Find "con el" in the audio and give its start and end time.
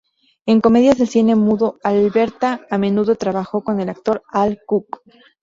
3.63-3.87